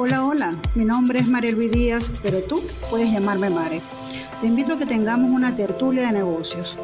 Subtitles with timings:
[0.00, 3.80] Hola, hola, mi nombre es María Luis Díaz, pero tú puedes llamarme Mare.
[4.40, 6.78] Te invito a que tengamos una tertulia de negocios.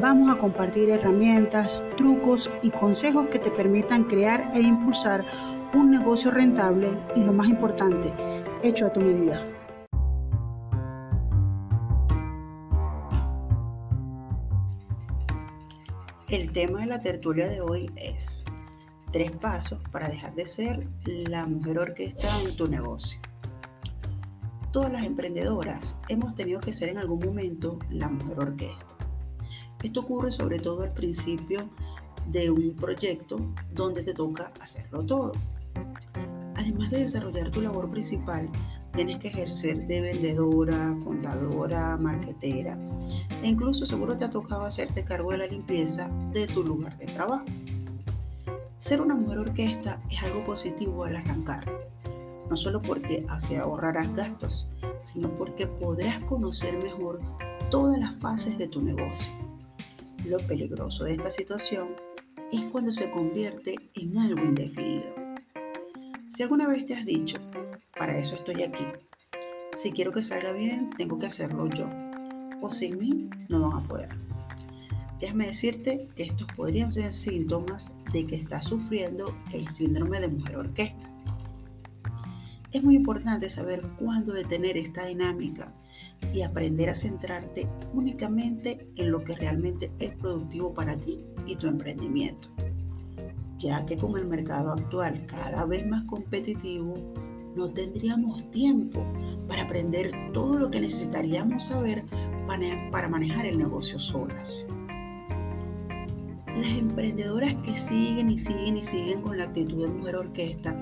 [0.00, 5.24] Vamos a compartir herramientas, trucos y consejos que te permitan crear e impulsar
[5.74, 8.12] un negocio rentable y lo más importante,
[8.64, 9.44] hecho a tu medida.
[16.28, 18.44] El tema de la tertulia de hoy es
[19.12, 23.20] tres pasos para dejar de ser la mujer orquesta en tu negocio.
[24.72, 28.94] Todas las emprendedoras hemos tenido que ser en algún momento la mujer orquesta.
[29.82, 31.70] Esto ocurre sobre todo al principio
[32.26, 33.40] de un proyecto
[33.72, 35.32] donde te toca hacerlo todo.
[36.56, 38.50] Además de desarrollar tu labor principal,
[38.94, 42.78] tienes que ejercer de vendedora, contadora, marquetera
[43.42, 47.06] e incluso seguro te ha tocado hacerte cargo de la limpieza de tu lugar de
[47.06, 47.44] trabajo.
[48.78, 51.64] Ser una mujer orquesta es algo positivo al arrancar,
[52.50, 54.68] no solo porque así ahorrarás gastos,
[55.00, 57.20] sino porque podrás conocer mejor
[57.70, 59.32] todas las fases de tu negocio.
[60.26, 61.96] Lo peligroso de esta situación
[62.52, 65.14] es cuando se convierte en algo indefinido.
[66.28, 67.38] Si alguna vez te has dicho,
[67.98, 68.84] para eso estoy aquí.
[69.72, 71.88] Si quiero que salga bien, tengo que hacerlo yo.
[72.60, 74.10] O sin mí, no van a poder.
[75.18, 80.56] Déjame decirte que estos podrían ser síntomas de que estás sufriendo el síndrome de mujer
[80.56, 81.12] orquesta.
[82.72, 85.74] Es muy importante saber cuándo detener esta dinámica
[86.32, 91.66] y aprender a centrarte únicamente en lo que realmente es productivo para ti y tu
[91.66, 92.48] emprendimiento,
[93.58, 96.94] ya que con el mercado actual cada vez más competitivo,
[97.54, 99.04] no tendríamos tiempo
[99.46, 102.04] para aprender todo lo que necesitaríamos saber
[102.90, 104.66] para manejar el negocio solas.
[106.56, 110.74] Las emprendedoras que siguen y siguen y siguen con la actitud de mujer orquesta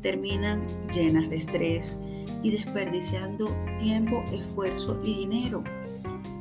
[0.00, 1.98] terminan llenas de estrés
[2.42, 5.62] y desperdiciando tiempo, esfuerzo y dinero,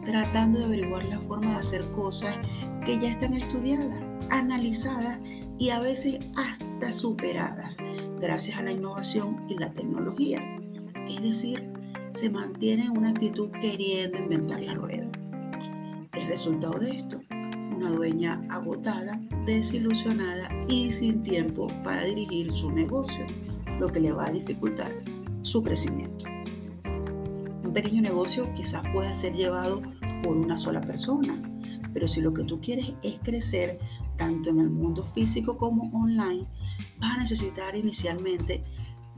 [0.05, 2.37] tratando de averiguar la forma de hacer cosas
[2.85, 5.19] que ya están estudiadas, analizadas
[5.57, 7.79] y a veces hasta superadas
[8.21, 10.41] gracias a la innovación y la tecnología.
[11.05, 11.69] Es decir,
[12.13, 15.11] se mantiene una actitud queriendo inventar la rueda.
[16.13, 17.21] El resultado de esto,
[17.79, 23.25] una dueña agotada, desilusionada y sin tiempo para dirigir su negocio,
[23.79, 24.91] lo que le va a dificultar
[25.43, 26.25] su crecimiento.
[27.63, 29.81] Un pequeño negocio quizás pueda ser llevado
[30.21, 31.41] por una sola persona,
[31.93, 33.79] pero si lo que tú quieres es crecer
[34.17, 36.45] tanto en el mundo físico como online,
[36.99, 38.61] vas a necesitar inicialmente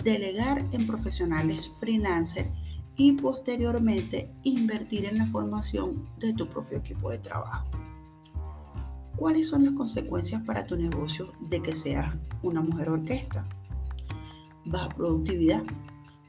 [0.04, 2.52] delegar en profesionales freelancer
[2.96, 7.81] y posteriormente invertir en la formación de tu propio equipo de trabajo.
[9.22, 13.48] ¿Cuáles son las consecuencias para tu negocio de que seas una mujer orquesta?
[14.66, 15.62] Baja productividad,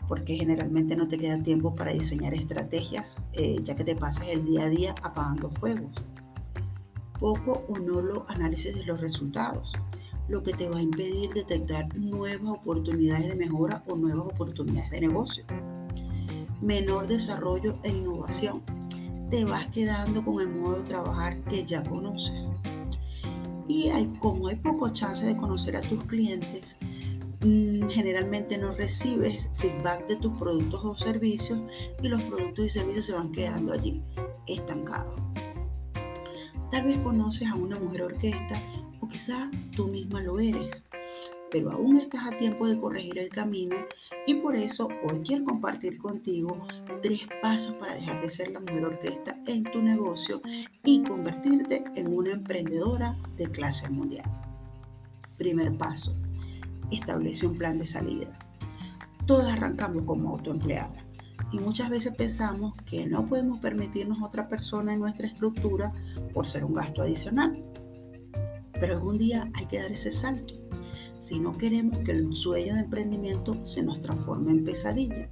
[0.08, 4.44] porque generalmente no te queda tiempo para diseñar estrategias, eh, ya que te pasas el
[4.44, 6.04] día a día apagando fuegos.
[7.18, 9.72] Poco o no lo análisis de los resultados,
[10.28, 15.00] lo que te va a impedir detectar nuevas oportunidades de mejora o nuevas oportunidades de
[15.00, 15.44] negocio.
[16.60, 18.62] Menor desarrollo e innovación.
[19.30, 22.50] Te vas quedando con el modo de trabajar que ya conoces.
[23.68, 26.78] Y como hay poco chance de conocer a tus clientes,
[27.44, 31.60] mm, generalmente no recibes feedback de tus productos o servicios
[32.02, 34.00] y los productos y servicios se van quedando allí
[34.46, 35.20] estancados.
[36.70, 38.62] Tal vez conoces a una mujer orquesta
[39.00, 40.86] o quizá tú misma lo eres,
[41.50, 43.76] pero aún estás a tiempo de corregir el camino
[44.26, 46.66] y por eso hoy quiero compartir contigo
[47.02, 50.40] tres pasos para dejar de ser la mujer orquesta en tu negocio
[50.84, 54.30] y convertirte en una emprendedora de clase mundial.
[55.36, 56.14] Primer paso,
[56.90, 58.38] establece un plan de salida.
[59.26, 61.04] Todas arrancamos como autoempleada
[61.50, 65.92] y muchas veces pensamos que no podemos permitirnos otra persona en nuestra estructura
[66.32, 67.64] por ser un gasto adicional.
[68.74, 70.54] Pero algún día hay que dar ese salto
[71.18, 75.28] si no queremos que el sueño de emprendimiento se nos transforme en pesadilla.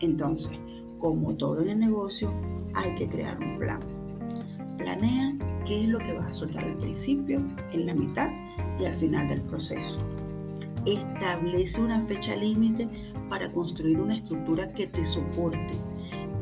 [0.00, 0.58] Entonces,
[0.98, 2.32] como todo en el negocio,
[2.74, 3.80] hay que crear un plan.
[4.76, 7.40] Planea qué es lo que vas a soltar al principio,
[7.72, 8.30] en la mitad
[8.78, 9.98] y al final del proceso.
[10.84, 12.88] Establece una fecha límite
[13.28, 15.74] para construir una estructura que te soporte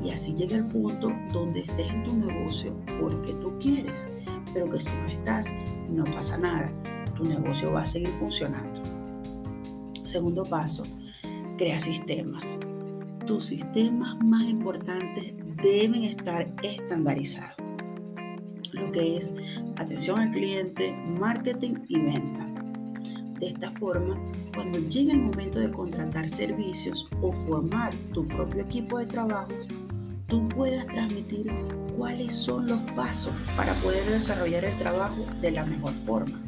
[0.02, 4.08] y así llegue al punto donde estés en tu negocio porque tú quieres,
[4.52, 5.52] pero que si no estás,
[5.88, 6.74] no pasa nada
[7.14, 8.82] tu negocio va a seguir funcionando.
[10.04, 10.84] Segundo paso,
[11.56, 12.58] crea sistemas.
[13.26, 15.32] Tus sistemas más importantes
[15.62, 17.56] deben estar estandarizados.
[18.72, 19.32] Lo que es
[19.76, 22.46] atención al cliente, marketing y venta.
[23.40, 24.20] De esta forma,
[24.54, 29.52] cuando llegue el momento de contratar servicios o formar tu propio equipo de trabajo,
[30.26, 31.50] tú puedas transmitir
[31.96, 36.44] cuáles son los pasos para poder desarrollar el trabajo de la mejor forma.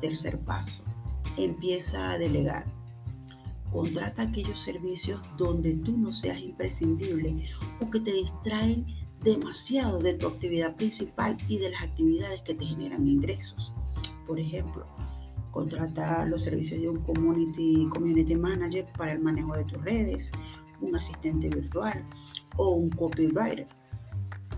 [0.00, 0.84] Tercer paso,
[1.36, 2.75] empieza a delegar.
[3.70, 7.42] Contrata aquellos servicios donde tú no seas imprescindible
[7.80, 8.86] o que te distraen
[9.22, 13.72] demasiado de tu actividad principal y de las actividades que te generan ingresos.
[14.26, 14.86] Por ejemplo,
[15.50, 20.32] contratar los servicios de un community, community manager para el manejo de tus redes,
[20.80, 22.04] un asistente virtual
[22.56, 23.66] o un copywriter.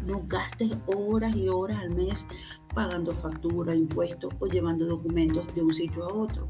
[0.05, 2.27] No gastes horas y horas al mes
[2.75, 6.49] pagando factura, impuestos o llevando documentos de un sitio a otro,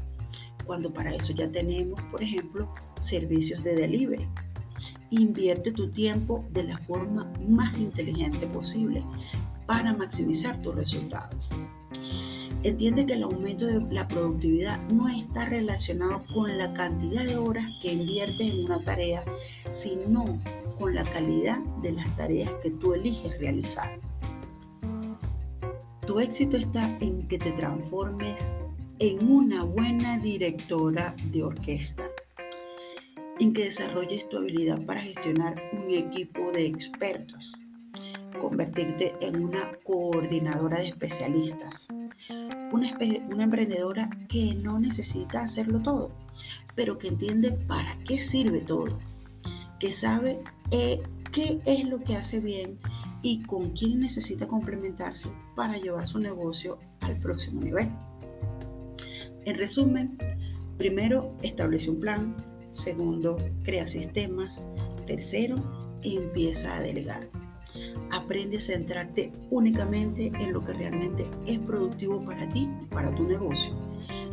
[0.65, 4.27] cuando para eso ya tenemos, por ejemplo, servicios de delivery.
[5.09, 9.03] Invierte tu tiempo de la forma más inteligente posible
[9.65, 11.51] para maximizar tus resultados.
[12.63, 17.65] Entiende que el aumento de la productividad no está relacionado con la cantidad de horas
[17.81, 19.23] que inviertes en una tarea,
[19.69, 20.39] sino
[20.77, 23.99] con la calidad de las tareas que tú eliges realizar.
[26.05, 28.51] Tu éxito está en que te transformes
[28.99, 32.03] en una buena directora de orquesta,
[33.39, 37.53] en que desarrolles tu habilidad para gestionar un equipo de expertos,
[38.41, 41.87] convertirte en una coordinadora de especialistas,
[42.73, 42.89] una,
[43.41, 46.11] emprendedora que no necesita hacerlo todo,
[46.75, 48.99] pero que entiende para qué sirve todo,
[49.79, 50.41] que sabe
[50.71, 51.01] eh,
[51.31, 52.77] qué es lo que hace bien
[53.21, 57.89] y con quién necesita complementarse para llevar su negocio al próximo nivel.
[59.45, 60.17] En resumen,
[60.77, 62.35] primero establece un plan,
[62.71, 64.63] segundo, crea sistemas,
[65.07, 65.55] tercero,
[66.03, 67.27] empieza a delegar.
[68.11, 73.73] Aprende a centrarte únicamente en lo que realmente es productivo para ti, para tu negocio.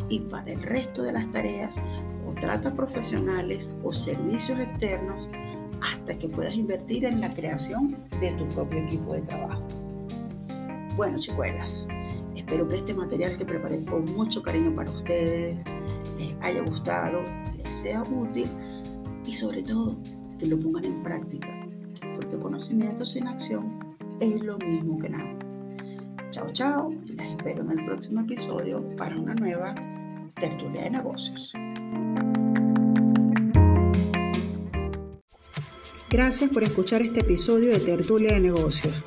[0.08, 1.80] Y para el resto de las tareas,
[2.24, 5.28] contrata profesionales o servicios externos
[5.82, 9.62] hasta que puedas invertir en la creación de tu propio equipo de trabajo.
[10.96, 11.88] Bueno, chicuelas,
[12.36, 15.64] espero que este material que preparé con mucho cariño para ustedes
[16.18, 17.24] les haya gustado,
[17.56, 18.50] les sea útil
[19.24, 19.98] y sobre todo
[20.38, 21.66] que lo pongan en práctica,
[22.14, 25.38] porque conocimiento sin acción es lo mismo que nada.
[26.30, 29.74] Chao, chao, y las espero en el próximo episodio para una nueva
[30.38, 31.52] tertulia de negocios.
[36.08, 39.04] Gracias por escuchar este episodio de Tertulia de Negocios.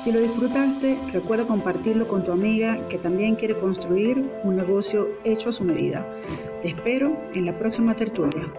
[0.00, 5.50] Si lo disfrutaste, recuerda compartirlo con tu amiga que también quiere construir un negocio hecho
[5.50, 6.10] a su medida.
[6.62, 8.50] Te espero en la próxima tertulia.